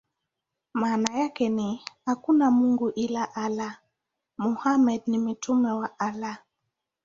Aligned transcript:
Maana 0.73 1.15
yake 1.17 1.49
ni: 1.49 1.81
"Hakuna 2.05 2.51
mungu 2.51 2.89
ila 2.89 3.35
Allah; 3.35 3.77
Muhammad 4.37 5.01
ni 5.07 5.17
mtume 5.17 5.71
wa 5.71 5.99
Allah". 5.99 6.37